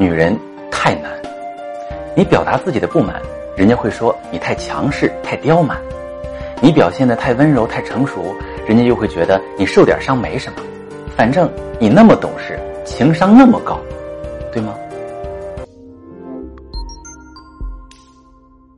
[0.00, 0.34] 女人
[0.70, 1.12] 太难。
[2.16, 3.20] 你表达自己的不满
[3.54, 5.76] 人家会说你太强势太刁蛮。
[6.62, 8.34] 你表现的太温柔太成熟
[8.66, 10.62] 人家又会觉得你受点伤没什么。
[11.14, 13.78] 反正你那么懂事情商那么高
[14.50, 14.74] 对吗？